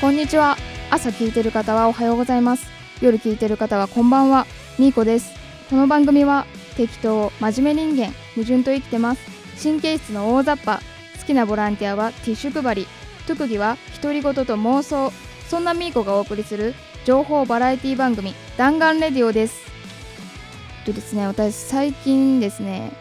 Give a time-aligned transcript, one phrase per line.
[0.00, 0.56] こんにちは。
[0.90, 2.68] 朝聞いてる方はおはようございます。
[3.00, 4.46] 夜聞いてる方はこんばんは。
[4.78, 5.32] みーこです。
[5.68, 6.46] この番組は
[6.76, 9.20] 適当真面目人間矛盾と生きてます。
[9.60, 10.80] 神経質の大雑把
[11.18, 12.86] 好きなボランティアはティッシュ配り。
[13.26, 15.12] 特技は独り言と妄想。
[15.48, 16.74] そんなみーこがお送りする
[17.04, 19.58] 情報バラエティ番組弾丸レディオです。
[20.86, 22.92] でですね私最近ですね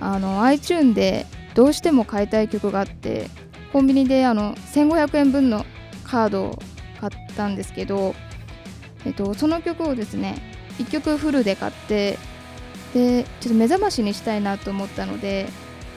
[0.00, 1.24] あの iTune で
[1.54, 3.30] どうしても買いたい曲があって
[3.72, 5.64] コンビニであの1500円分の
[6.12, 6.58] カードを
[7.00, 8.14] 買ったんですけど、
[9.06, 10.36] えっと、その曲をですね
[10.78, 12.18] 1曲フルで買って
[12.92, 15.48] でちょっと目覚ましにしたいなと思ったので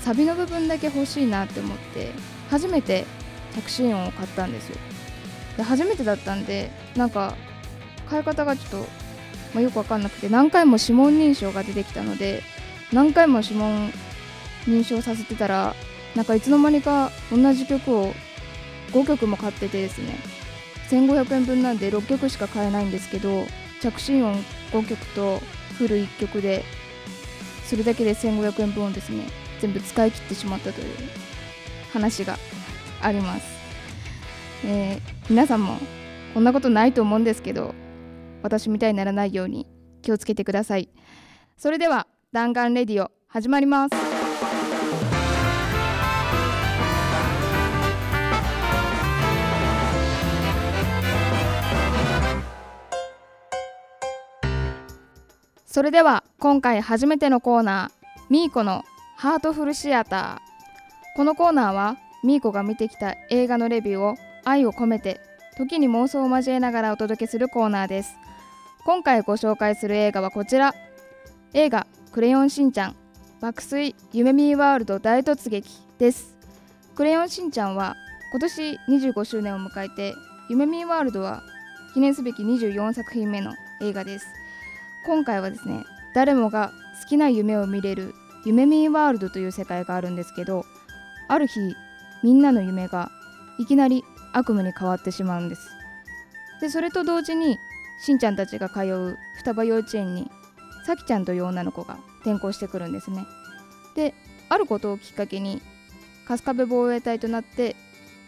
[0.00, 2.10] サビの部分だけ欲しいなって思って
[2.50, 3.04] 初めて
[3.54, 4.76] 着信音を買ったんですよ。
[5.56, 7.36] で初めてだったんでなんか
[8.08, 8.76] 買い方がちょっと、
[9.54, 12.42] まあ、よく分かんなくて何回も指紋認証が出てきたので
[12.92, 13.92] 何回も指紋
[14.66, 15.76] 認証させてたら
[16.16, 18.12] なんかいつの間にか同じ曲を
[18.92, 20.18] 5曲も買っててですね。
[20.90, 23.46] 1500円分なんで6曲しか買えないんですけど
[23.80, 24.34] 着信音
[24.72, 25.40] 5曲と
[25.78, 26.64] フル1曲で
[27.64, 29.24] それだけで1500円分をですね
[29.60, 30.86] 全部使い切ってしまったという
[31.92, 32.36] 話が
[33.00, 33.46] あります、
[34.64, 35.78] えー、皆さんも
[36.34, 37.74] こんなことないと思うんですけど
[38.42, 39.66] 私みたいにならないように
[40.02, 40.88] 気をつけてください。
[41.56, 44.09] それでは弾丸レディオ始まります。
[55.72, 58.82] それでは今回初めてのコーナーミーコの
[59.16, 61.16] ハートフルシアター。
[61.16, 65.20] このコーナーはミーコが見てきた映画のレビューを愛を込めて
[65.56, 68.16] 時に妄想を交えながらお届けするコーナーです。
[68.84, 70.74] 今回ご紹介する映画はこちら。
[71.54, 72.96] 映画クレヨンしんちゃん。
[73.40, 76.36] 爆睡夢ミーワールド大突撃です。
[76.96, 77.94] クレヨンしんちゃんは
[78.32, 80.14] 今年25周年を迎えて
[80.48, 81.44] 夢ミーワールドは
[81.94, 84.39] 記念すべき24作品目の映画です。
[85.06, 85.84] 今回はですね
[86.14, 88.14] 誰もが好きな夢を見れる
[88.44, 90.64] 夢見ワールドという世界があるんですけど
[91.28, 91.74] ある日
[92.22, 93.10] みんなの夢が
[93.58, 94.02] いきなり
[94.32, 95.70] 悪夢に変わってしまうんです。
[96.60, 97.58] でそれと同時に
[98.02, 100.30] しんちゃんたちが通う双葉幼稚園に
[100.86, 103.24] さきちゃんという女の子が転校してくるんですね。
[103.94, 104.14] で
[104.48, 105.62] あることをきっかけに
[106.26, 107.76] 春日部防衛隊となって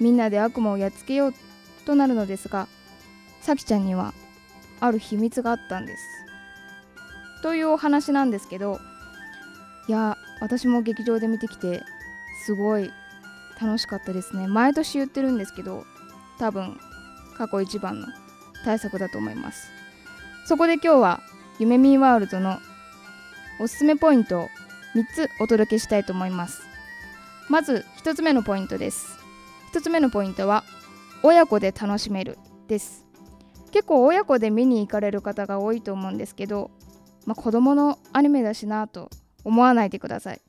[0.00, 1.34] みんなで悪夢をやっつけよう
[1.84, 2.68] となるのですが
[3.40, 4.12] さきちゃんには
[4.80, 6.25] ある秘密があったんです。
[7.42, 8.80] というお話なんですけど
[9.88, 11.82] いや私も劇場で見てきて
[12.44, 12.90] すごい
[13.60, 14.46] 楽しかったですね。
[14.46, 15.84] 毎年言ってるんですけど
[16.38, 16.78] 多分
[17.36, 18.06] 過去一番の
[18.64, 19.70] 対策だと思います。
[20.44, 21.20] そこで今日は
[21.58, 22.58] 夢ミーワールドの
[23.58, 24.48] おすすめポイントを
[24.94, 26.62] 3つお届けしたいと思います。
[27.48, 29.18] まず1つ目のポイントです。
[29.72, 30.64] 1つ目のポイントは
[31.22, 33.06] 親子で楽しめるです。
[33.72, 36.70] 結構親子で見に行かれる方が多いと思うんですけど
[37.26, 39.10] まあ、子供のアニメだしなと
[39.44, 40.40] 思わないでください。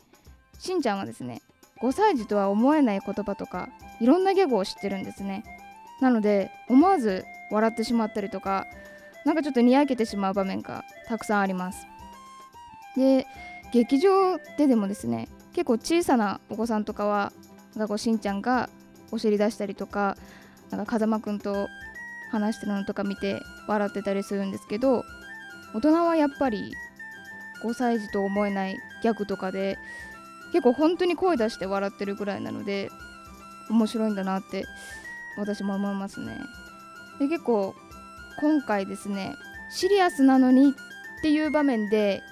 [0.59, 1.41] しんちゃんはですね
[1.81, 5.43] 5歳児とは思えない言葉とかいろんなギャグを知ってるんですね。
[6.01, 8.65] なので思わず笑ってしまったりとか
[9.25, 11.85] なんかちょっとにやけてしまう場面がたくさんあります。
[12.95, 13.27] で
[13.71, 17.33] 劇場ででもですね結構小さなお子さんとかは
[17.75, 18.69] なんかこうしんちゃんが
[19.11, 20.17] お尻出したりとか
[20.69, 21.67] なんか風間くんと
[22.31, 25.03] 話してるのとか見て笑ってたりするんですけど
[25.77, 26.73] 大人はやっぱり
[27.63, 29.77] 5歳児と思えないギャグとかで
[30.51, 32.89] 結構本当に声出して笑ってるぐらいなので
[33.69, 34.65] 面白いんだなって
[35.37, 36.39] 私も思いますね。
[37.19, 37.75] で結構
[38.39, 39.35] 今回ですね
[39.69, 42.23] シリアスなのにっていう場面で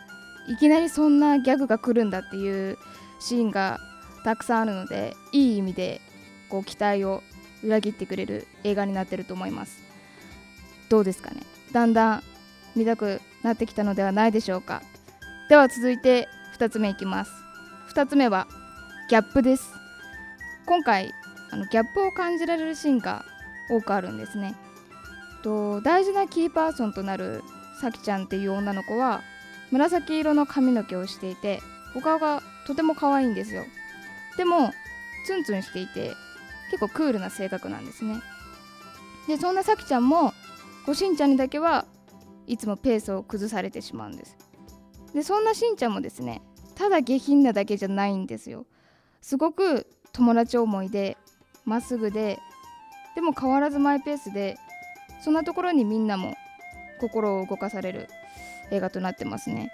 [0.48, 2.80] いきなりそんなギャグが来るんだっていう
[3.20, 3.80] シーンが
[4.24, 6.02] たくさんあるのでいい意味で
[6.50, 7.22] こう期待を
[7.64, 9.84] 裏切ってくれる映画になってると思います。
[10.90, 11.42] どうですかね？
[11.72, 12.24] だんだん
[12.76, 14.82] 見たくなってきたのではないでしょうか。
[15.50, 17.32] では続いて2つ目いきます。
[17.94, 18.48] 2つ目は
[19.08, 19.72] ギャップです。
[20.66, 21.14] 今回
[21.52, 23.24] あのギャップを感じられるシーンが
[23.70, 24.56] 多くあるんですね。
[25.44, 27.44] と大事なキーパーソンとなる
[27.80, 29.22] さきちゃんっていう女の子は
[29.70, 31.62] 紫色の髪の毛をしていて
[31.96, 33.64] お顔がとても可愛いんですよ。
[34.38, 34.74] でも
[35.28, 36.16] ツンツンしていて
[36.72, 38.16] 結構クールな性格なんですね。
[39.28, 40.34] でそんなさきちゃんも
[40.88, 41.86] ごしんちゃんにだけは
[42.48, 44.38] いつもペースを崩されてしまうんです。
[45.14, 46.42] でそんなしんちゃんもですね
[46.76, 48.66] ただ下品なだけじゃないんですよ。
[49.22, 51.18] すごく友達思いで
[51.64, 52.40] まっすぐで
[53.16, 54.58] でも変わらずマイペースで
[55.22, 56.36] そんなところにみんなも
[57.00, 58.08] 心を動かされる
[58.72, 59.72] 映画となってますね。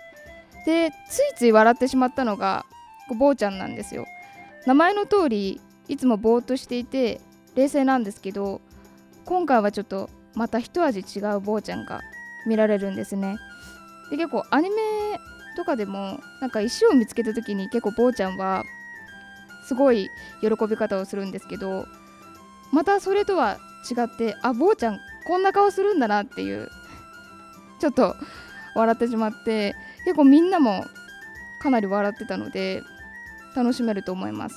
[0.66, 2.66] でついつい笑ってしまったのが
[3.18, 4.06] 坊ちゃんなんですよ。
[4.66, 7.20] 名前の通りいつもぼーっとしていて
[7.56, 8.62] 冷静なんですけど
[9.26, 12.02] 今回はちょっとまた一味違う坊ちゃんが
[12.46, 13.38] 見られるんですね。
[14.10, 14.76] で結構アニメ
[15.56, 18.64] とかでもなんか石を見つけた時に結構坊ちゃんは
[19.66, 20.10] すごい
[20.42, 21.86] 喜び方をするんですけど
[22.72, 23.58] またそれとは
[23.90, 26.70] 違ってあ坊ちゃんこんな顔するんだなっていう
[27.80, 28.16] ちょっと
[28.76, 30.86] 笑ってしまって結構みんなも
[31.62, 32.82] かなり笑ってたので
[33.56, 34.56] 楽しめると思います。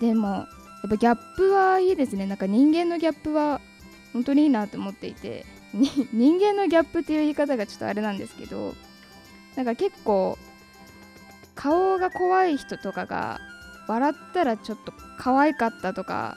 [0.00, 0.42] でもや
[0.86, 2.26] っぱギャップはいいですね。
[2.26, 3.60] なんか人間のギャップは
[4.12, 5.44] 本当にいいなと思っていて。
[6.12, 8.74] 人間のギャップっていう言い方がちょっとあれなんですけど
[9.56, 10.38] なんか結構
[11.54, 13.40] 顔が怖い人とかが
[13.86, 16.36] 笑ったらちょっと可愛かったとか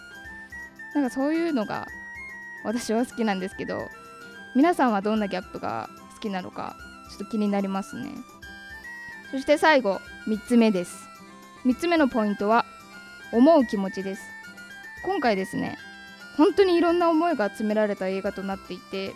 [0.94, 1.88] なんかそういうのが
[2.64, 3.90] 私は好きなんですけど
[4.56, 6.76] 皆さんはどんなギャップが好きなのか
[7.10, 8.10] ちょっと気になりますね。
[9.32, 11.08] そして最後3つ目です。
[11.66, 12.66] 3つ目のポイントは
[13.32, 14.22] 思う気持ちです。
[15.04, 15.78] 今回ですね
[16.38, 19.14] 本当にいろんな思いが詰められた映画となっていて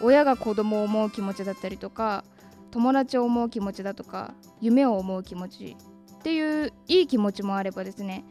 [0.00, 2.24] 親が子供を思う気持ちだったりとか
[2.70, 5.76] 友達を思う気持ちだとか夢を思う気持ち
[6.18, 8.24] っていういい気持ちもあればですね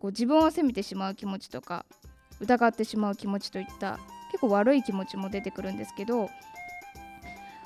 [0.00, 1.84] こう自分を責めてしまう気持ちとか
[2.40, 3.98] 疑ってしまう気持ちといった
[4.32, 6.28] 結構悪い気持ちも出てくるんですけど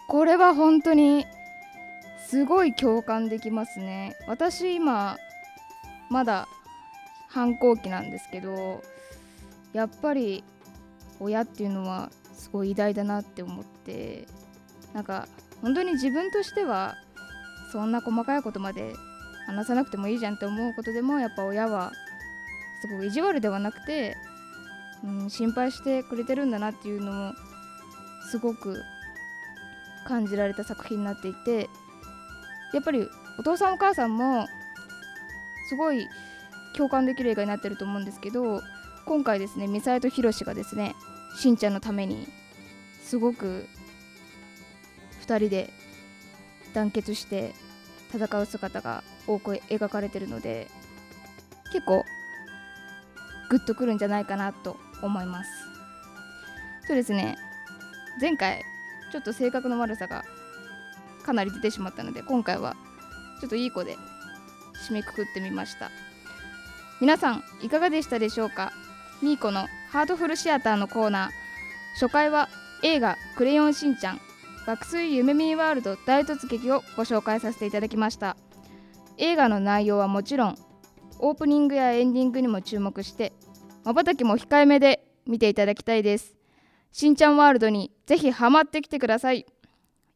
[0.08, 1.26] これは本当に
[2.28, 4.14] すごい共感できますね。
[4.26, 5.16] 私今
[6.10, 6.46] まだ
[7.28, 8.82] 反抗期なんですけど
[9.73, 10.44] やっぱり
[11.20, 14.26] 親っていうのはすごい偉大だなって思って
[14.94, 15.29] なんか
[15.62, 16.97] 本当に自分としては
[17.73, 18.94] そんな細かいことまで
[19.47, 21.93] 話さなくてもいいじゃんって思うことでもやっぱ親は
[22.81, 24.17] すごく意地悪ではなくて、
[25.05, 27.32] うん、心配してくれてるんだなっていうのも
[28.31, 28.82] すごく
[30.06, 31.69] 感じられた作品になっていて
[32.73, 33.06] やっぱり
[33.38, 34.47] お父さんお母さんも
[35.69, 36.06] すごい
[36.76, 38.62] 共感できる映画になってると思うんですけど
[39.08, 40.94] 今回ですねミサイとヒロシがですね
[41.38, 42.28] しんちゃんのために
[43.02, 43.66] すごく
[45.26, 45.70] 2人で
[46.75, 47.55] 団結して
[48.12, 50.69] 戦う姿が多く描かれてるので
[51.72, 52.05] 結構
[53.49, 55.50] グッとくるんじゃないかなと思います。
[56.87, 57.38] そうですね
[58.20, 58.62] 前回
[59.10, 60.22] ちょっと性格の悪さが
[61.25, 62.76] かなり出てしまったので今回は
[63.40, 63.96] ちょっといい子で
[64.87, 65.90] 締めくくってみました。
[67.00, 68.72] 皆さんいかがでしたでしょうか？
[69.20, 71.31] ミーコのハートフルシアターのコーナー。
[71.94, 72.49] 初回は
[72.85, 74.20] 映画「クレヨンしんちゃん。
[74.65, 78.37] 爆睡夢見ワールド大突撃」をご紹介させていただきました。
[79.17, 80.59] 映画の内容はもちろん
[81.19, 83.32] オープニングやエンディングにも注目して
[83.85, 86.37] まばたきも控えめで見ていただきたいです。
[86.93, 89.47] しんちゃんワールドにぜひハマってきてください。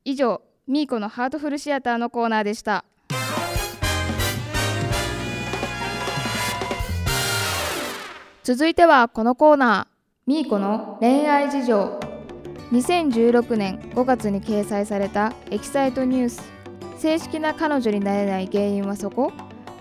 [0.05, 2.85] 以上ミーコのハートフルシアターのコーナーでした。
[8.45, 9.93] 続いてはこのコーナー。
[10.27, 12.01] ミーコの恋愛事情。
[12.73, 16.43] 2016年5月に掲載されたエキサイトニュース。
[16.99, 19.33] 正式な彼女になれない原因はそこ。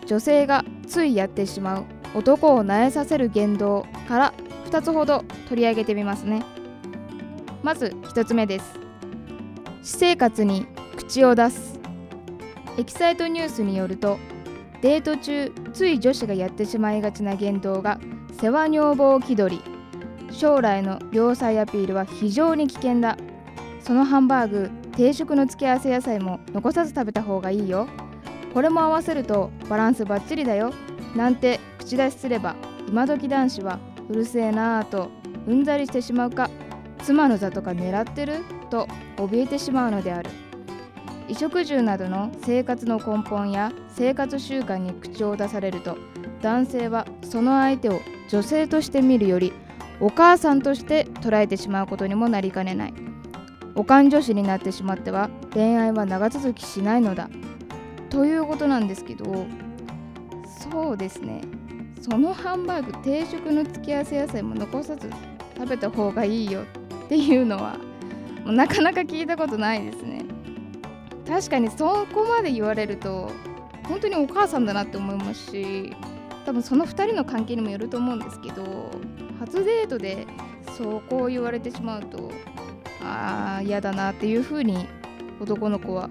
[0.05, 1.85] 女性がついやってしまう。
[2.13, 4.33] 男を萎えさせる言動から
[4.69, 6.45] 2つほど取り上げてみますね。
[7.63, 8.79] まず1つ目です。
[9.81, 10.67] 私生活に
[10.97, 11.79] 口を出す。
[12.77, 14.19] エキサイトニュースによると
[14.83, 17.99] デート中つい女子がやってしまいがちな言動が
[18.41, 20.33] 世話女房気取り。
[20.33, 23.15] 将来の良妻アピールは非常に危険だ。
[23.81, 27.87] そのハンバーグ定食の付け合わせ野菜も残さず食べた方がいいよ。
[28.51, 30.73] これも合わせるとバランスバッチリだよ。
[31.15, 32.55] なんて口出しすれば
[32.87, 35.11] 今時男子はうるせえなぁと
[35.45, 36.49] うんざりしてしまうか。
[37.03, 38.39] 妻の座とか狙ってる？
[38.71, 38.87] と
[39.17, 40.31] 怯えてしまうのである。
[41.27, 45.95] 衣食住などの生活の根本や生活習慣に口を出されると
[46.41, 49.53] 男性はその相手を女性として見るより
[49.99, 52.93] お母さんとして捉えてしまうことにもなりかねない。
[53.75, 57.29] おかん女子になってしまっては恋愛は長続きしないのだ。
[58.09, 59.45] ということなんですけど
[60.45, 61.41] そうですね。
[62.01, 65.09] そのハンバーグ定食の付け合わせ野菜も残さず
[65.55, 66.63] 食べた方がいいよ
[67.05, 67.77] っていうのは
[68.43, 70.25] もうなかなか聞いたことないですね。
[71.27, 73.29] 確かにそこまで言われると
[73.87, 75.95] 本当にお母さんだなって思いますし
[76.45, 78.89] 多分その2人の関係にもよると思うんですけど
[79.39, 80.27] 初デートで
[80.77, 82.31] そうこう言われてしまうと
[83.03, 84.87] ああ嫌だなっていうふうに
[85.39, 86.09] 男の子は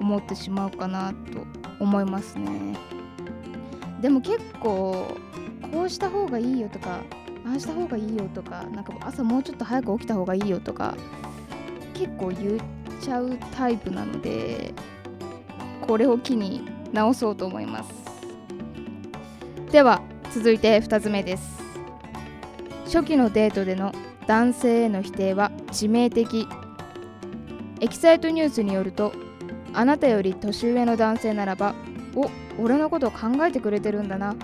[0.00, 1.46] 思ってしまうかなと
[1.80, 2.76] 思いますね。
[4.00, 5.16] でも結構
[5.72, 7.00] こうした方がいいよとか
[7.46, 10.94] ああした方がいいよとかなんか朝もうちょっと早く起きた方がいいよとか
[11.94, 12.60] 結構言っ
[13.00, 14.74] ちゃうタイプなので
[15.86, 18.05] これを機に直そうと思います。
[19.70, 20.00] では
[20.32, 21.60] 続いて2つ目です。
[22.84, 23.92] 初期のデートでの
[24.26, 26.46] 男性への否定は致命的。
[27.80, 29.12] エキサイトニュースによると
[29.74, 31.74] あなたより年上の男性ならば
[32.14, 32.30] お
[32.62, 34.36] 俺のことを考えてくれてるんだな。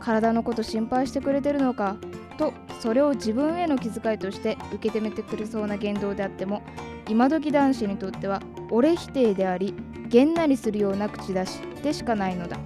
[0.00, 1.96] 体のこと心配してくれてるのか
[2.36, 6.62] とそれを自分への気遣いとして受け止めてくれそうな言動であっても
[7.08, 9.74] 今時男子にとっては俺否定であり
[10.08, 12.58] げんなりするような口出しでしかないのだ。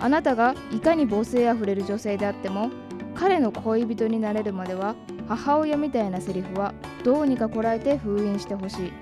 [0.00, 2.70] あなたがいかに母性あふれる女性であっても
[3.14, 4.94] 彼の恋人になれるまでは
[5.28, 6.72] 母親みたいなセリフは
[7.04, 8.92] どうにかこらえて封印してほしい。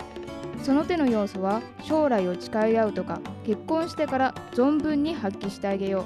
[0.62, 6.04] その手の要素は将来を誓い合うとか結婚してから存分に発揮してあげよ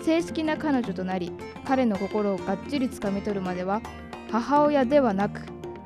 [0.00, 0.04] う。
[0.04, 1.32] 正式な彼女となり
[1.64, 3.80] 彼の心をがっちりつかみ取るまでは
[4.30, 5.40] 母親ではなく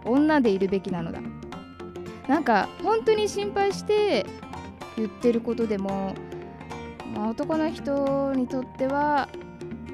[0.05, 1.21] 女でいるべきなのだ。
[2.29, 4.27] なんか本当に心配して
[4.97, 6.15] 言ってることでも、
[7.15, 9.29] まあ、男の人にとっては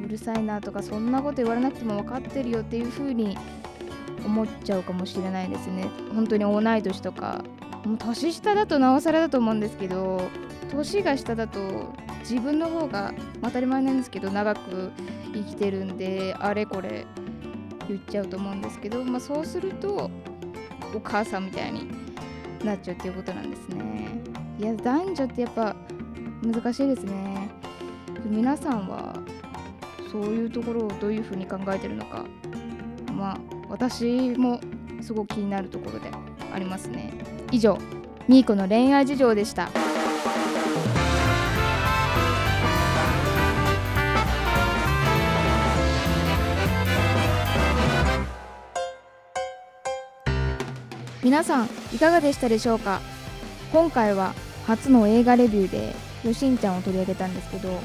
[0.05, 3.37] うるさいなとかそんなこと言われなくても分かってるよっていう風に
[4.25, 5.89] 思っちゃうかもしれないですね。
[6.15, 7.45] 本当に同い年とか
[7.85, 10.21] もう年下だとなおさらだと思うんですけど
[10.71, 14.91] 年が下だと自分の方が当たり前なんですけど長く
[15.33, 17.07] 生きてるんであれこれ
[17.89, 20.11] 言っちゃうと思うんですけど、まあ、そうすると
[20.95, 21.89] お母さんみたいに
[22.65, 24.21] なっちゃうっていうことなんですね。
[24.59, 25.75] いや男女ってやっぱ
[26.43, 27.51] 難しいですね。
[28.25, 29.15] 皆さんは
[30.11, 32.25] そういうところをどういうふうに考えてるのか
[33.15, 34.61] まあ私も
[35.01, 36.11] すごく気になるところで
[36.53, 37.13] ありますね。
[37.53, 37.79] 以上
[38.29, 39.69] みーこの恋愛事情でした。
[51.23, 53.01] 皆さんいかがでしたでしょうか？
[53.73, 54.35] 今回は
[54.67, 55.95] 初の映画レビューで
[56.25, 57.81] よしんちゃんを取り上げたんですけど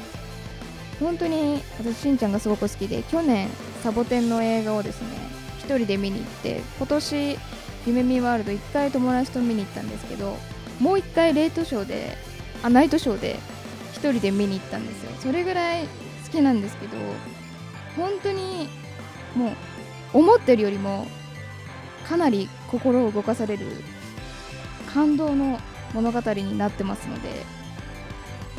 [1.00, 3.48] 本当に私しんちゃんがすごく好きで去年
[3.82, 5.08] サボテンの映画をですね
[5.66, 7.38] 1人で見に行って今年
[7.86, 10.36] 夢見ワールド1回友達と見に行ったんですけど
[10.80, 12.16] もう1回レイトショーで
[12.62, 13.36] あナイトショーで
[13.94, 15.10] 1人で見に行ったんですよ。
[15.20, 15.86] それぐらい
[16.24, 16.96] 好きなんですけど
[17.96, 18.68] 本当に
[19.34, 19.50] も
[20.14, 21.06] う思ってるよりも
[22.06, 23.66] かなり心を動かされる
[24.92, 25.58] 感動の
[25.94, 27.44] 物語になってますので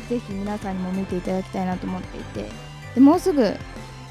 [0.08, 2.50] ぜひ皆さんにも見ていただきたいなと思っていて。
[2.94, 3.54] でもうすぐ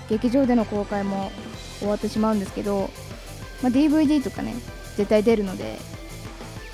[0.09, 1.31] 劇場での公開も
[1.79, 2.89] 終わってしまうんですけど、
[3.61, 4.55] まあ、DVD とかね
[4.95, 5.77] 絶対出るので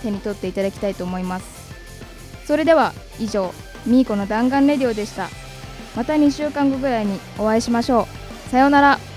[0.01, 1.63] 手に取っていただきたいと思います。
[2.45, 3.53] それでは以上
[3.85, 5.29] みーこの弾丸レディオでした。
[5.95, 8.07] また2週間後ぐらいにお会いしましょ
[8.47, 8.49] う。
[8.49, 9.12] さようなら。